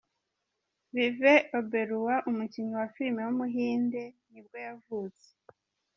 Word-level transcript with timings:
Vivek 0.93 1.43
Oberoi, 1.57 2.17
umukinnyi 2.29 2.73
wa 2.79 2.87
filime 2.95 3.21
w’umuhinde 3.23 4.03
nibwo 4.31 4.57
yavutse. 4.65 5.27